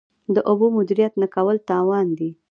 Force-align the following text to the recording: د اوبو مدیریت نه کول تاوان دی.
د 0.35 0.37
اوبو 0.49 0.65
مدیریت 0.77 1.13
نه 1.21 1.27
کول 1.35 1.57
تاوان 1.69 2.07
دی. 2.19 2.29